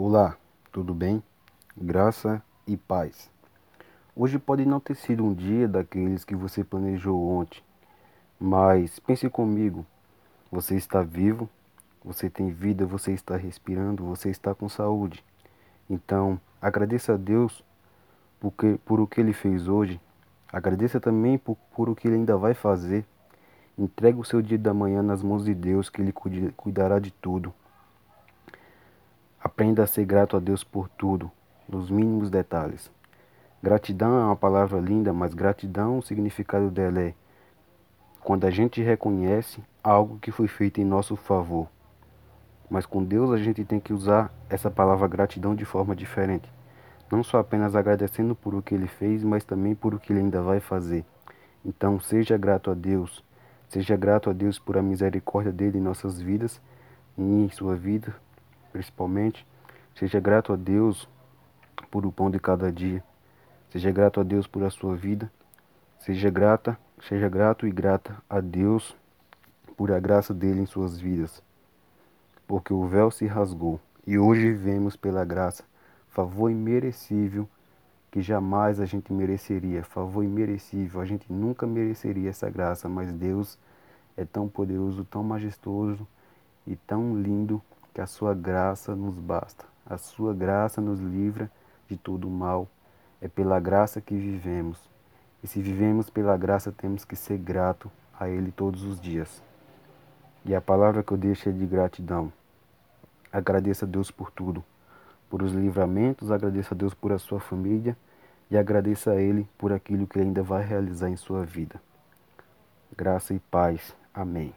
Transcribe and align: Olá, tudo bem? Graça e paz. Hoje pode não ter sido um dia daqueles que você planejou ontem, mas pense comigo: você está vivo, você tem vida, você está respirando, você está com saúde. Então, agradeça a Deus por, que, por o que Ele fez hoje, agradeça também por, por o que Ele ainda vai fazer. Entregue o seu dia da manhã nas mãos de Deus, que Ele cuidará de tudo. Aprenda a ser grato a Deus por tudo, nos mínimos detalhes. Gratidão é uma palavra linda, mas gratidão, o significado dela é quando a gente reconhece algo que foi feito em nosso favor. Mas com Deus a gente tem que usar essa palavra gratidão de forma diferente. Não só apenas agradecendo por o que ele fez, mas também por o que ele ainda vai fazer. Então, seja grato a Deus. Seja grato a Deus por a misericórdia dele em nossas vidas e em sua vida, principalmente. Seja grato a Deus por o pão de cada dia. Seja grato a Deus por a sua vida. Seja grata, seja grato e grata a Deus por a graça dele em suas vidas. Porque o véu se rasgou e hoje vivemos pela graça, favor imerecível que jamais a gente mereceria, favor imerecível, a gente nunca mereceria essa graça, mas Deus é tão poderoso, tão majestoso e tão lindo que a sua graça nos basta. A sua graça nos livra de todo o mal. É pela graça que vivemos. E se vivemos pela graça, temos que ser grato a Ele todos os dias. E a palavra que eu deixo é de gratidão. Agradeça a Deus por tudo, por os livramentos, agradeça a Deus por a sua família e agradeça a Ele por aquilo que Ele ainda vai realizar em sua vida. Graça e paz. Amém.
Olá, 0.00 0.36
tudo 0.70 0.94
bem? 0.94 1.20
Graça 1.76 2.40
e 2.68 2.76
paz. 2.76 3.28
Hoje 4.14 4.38
pode 4.38 4.64
não 4.64 4.78
ter 4.78 4.94
sido 4.94 5.24
um 5.24 5.34
dia 5.34 5.66
daqueles 5.66 6.24
que 6.24 6.36
você 6.36 6.62
planejou 6.62 7.20
ontem, 7.20 7.60
mas 8.38 9.00
pense 9.00 9.28
comigo: 9.28 9.84
você 10.52 10.76
está 10.76 11.02
vivo, 11.02 11.50
você 12.04 12.30
tem 12.30 12.48
vida, 12.48 12.86
você 12.86 13.10
está 13.10 13.36
respirando, 13.36 14.04
você 14.04 14.30
está 14.30 14.54
com 14.54 14.68
saúde. 14.68 15.24
Então, 15.90 16.40
agradeça 16.62 17.14
a 17.14 17.16
Deus 17.16 17.64
por, 18.38 18.52
que, 18.52 18.78
por 18.84 19.00
o 19.00 19.06
que 19.08 19.20
Ele 19.20 19.32
fez 19.32 19.66
hoje, 19.66 20.00
agradeça 20.52 21.00
também 21.00 21.36
por, 21.36 21.56
por 21.74 21.88
o 21.88 21.96
que 21.96 22.06
Ele 22.06 22.18
ainda 22.18 22.36
vai 22.36 22.54
fazer. 22.54 23.04
Entregue 23.76 24.20
o 24.20 24.24
seu 24.24 24.40
dia 24.40 24.58
da 24.58 24.72
manhã 24.72 25.02
nas 25.02 25.24
mãos 25.24 25.44
de 25.44 25.56
Deus, 25.56 25.90
que 25.90 26.00
Ele 26.00 26.14
cuidará 26.56 27.00
de 27.00 27.10
tudo. 27.10 27.52
Aprenda 29.58 29.82
a 29.82 29.88
ser 29.88 30.04
grato 30.04 30.36
a 30.36 30.38
Deus 30.38 30.62
por 30.62 30.88
tudo, 30.88 31.28
nos 31.68 31.90
mínimos 31.90 32.30
detalhes. 32.30 32.88
Gratidão 33.60 34.16
é 34.16 34.24
uma 34.26 34.36
palavra 34.36 34.78
linda, 34.78 35.12
mas 35.12 35.34
gratidão, 35.34 35.98
o 35.98 36.02
significado 36.02 36.70
dela 36.70 37.00
é 37.00 37.14
quando 38.20 38.44
a 38.44 38.52
gente 38.52 38.80
reconhece 38.80 39.60
algo 39.82 40.16
que 40.20 40.30
foi 40.30 40.46
feito 40.46 40.80
em 40.80 40.84
nosso 40.84 41.16
favor. 41.16 41.66
Mas 42.70 42.86
com 42.86 43.02
Deus 43.02 43.32
a 43.32 43.36
gente 43.36 43.64
tem 43.64 43.80
que 43.80 43.92
usar 43.92 44.32
essa 44.48 44.70
palavra 44.70 45.08
gratidão 45.08 45.56
de 45.56 45.64
forma 45.64 45.96
diferente. 45.96 46.48
Não 47.10 47.24
só 47.24 47.40
apenas 47.40 47.74
agradecendo 47.74 48.36
por 48.36 48.54
o 48.54 48.62
que 48.62 48.76
ele 48.76 48.86
fez, 48.86 49.24
mas 49.24 49.42
também 49.44 49.74
por 49.74 49.92
o 49.92 49.98
que 49.98 50.12
ele 50.12 50.20
ainda 50.20 50.40
vai 50.40 50.60
fazer. 50.60 51.04
Então, 51.64 51.98
seja 51.98 52.38
grato 52.38 52.70
a 52.70 52.74
Deus. 52.74 53.24
Seja 53.68 53.96
grato 53.96 54.30
a 54.30 54.32
Deus 54.32 54.56
por 54.56 54.78
a 54.78 54.82
misericórdia 54.82 55.50
dele 55.50 55.78
em 55.78 55.82
nossas 55.82 56.20
vidas 56.20 56.60
e 57.16 57.22
em 57.22 57.50
sua 57.50 57.74
vida, 57.74 58.14
principalmente. 58.72 59.46
Seja 59.94 60.20
grato 60.20 60.52
a 60.52 60.56
Deus 60.56 61.08
por 61.90 62.06
o 62.06 62.12
pão 62.12 62.30
de 62.30 62.38
cada 62.38 62.70
dia. 62.70 63.02
Seja 63.70 63.90
grato 63.90 64.20
a 64.20 64.22
Deus 64.22 64.46
por 64.46 64.62
a 64.62 64.70
sua 64.70 64.96
vida. 64.96 65.30
Seja 65.98 66.30
grata, 66.30 66.78
seja 67.02 67.28
grato 67.28 67.66
e 67.66 67.70
grata 67.70 68.16
a 68.28 68.40
Deus 68.40 68.96
por 69.76 69.92
a 69.92 69.98
graça 69.98 70.32
dele 70.32 70.60
em 70.60 70.66
suas 70.66 70.98
vidas. 70.98 71.42
Porque 72.46 72.72
o 72.72 72.86
véu 72.86 73.10
se 73.10 73.26
rasgou 73.26 73.80
e 74.06 74.18
hoje 74.18 74.52
vivemos 74.52 74.96
pela 74.96 75.24
graça, 75.24 75.64
favor 76.08 76.50
imerecível 76.50 77.48
que 78.10 78.22
jamais 78.22 78.80
a 78.80 78.86
gente 78.86 79.12
mereceria, 79.12 79.84
favor 79.84 80.24
imerecível, 80.24 81.00
a 81.00 81.04
gente 81.04 81.30
nunca 81.30 81.66
mereceria 81.66 82.30
essa 82.30 82.48
graça, 82.48 82.88
mas 82.88 83.12
Deus 83.12 83.58
é 84.16 84.24
tão 84.24 84.48
poderoso, 84.48 85.04
tão 85.04 85.22
majestoso 85.22 86.08
e 86.66 86.74
tão 86.74 87.20
lindo 87.20 87.62
que 87.92 88.00
a 88.00 88.06
sua 88.06 88.34
graça 88.34 88.94
nos 88.94 89.18
basta. 89.18 89.64
A 89.84 89.96
sua 89.96 90.34
graça 90.34 90.80
nos 90.80 91.00
livra 91.00 91.50
de 91.88 91.96
todo 91.96 92.28
o 92.28 92.30
mal. 92.30 92.68
É 93.20 93.28
pela 93.28 93.58
graça 93.58 94.00
que 94.00 94.14
vivemos. 94.14 94.78
E 95.42 95.46
se 95.46 95.60
vivemos 95.60 96.10
pela 96.10 96.36
graça, 96.36 96.72
temos 96.72 97.04
que 97.04 97.16
ser 97.16 97.38
grato 97.38 97.90
a 98.18 98.28
Ele 98.28 98.52
todos 98.52 98.82
os 98.82 99.00
dias. 99.00 99.42
E 100.44 100.54
a 100.54 100.60
palavra 100.60 101.02
que 101.02 101.12
eu 101.12 101.16
deixo 101.16 101.48
é 101.48 101.52
de 101.52 101.66
gratidão. 101.66 102.32
Agradeça 103.32 103.84
a 103.84 103.88
Deus 103.88 104.10
por 104.10 104.30
tudo, 104.30 104.64
por 105.28 105.42
os 105.42 105.52
livramentos, 105.52 106.30
agradeça 106.30 106.74
a 106.74 106.78
Deus 106.78 106.94
por 106.94 107.12
a 107.12 107.18
sua 107.18 107.38
família 107.38 107.96
e 108.50 108.56
agradeça 108.56 109.10
a 109.12 109.16
Ele 109.20 109.46
por 109.58 109.72
aquilo 109.72 110.06
que 110.06 110.18
Ele 110.18 110.28
ainda 110.28 110.42
vai 110.42 110.64
realizar 110.64 111.10
em 111.10 111.16
sua 111.16 111.44
vida. 111.44 111.80
Graça 112.96 113.34
e 113.34 113.38
paz. 113.38 113.94
Amém. 114.14 114.54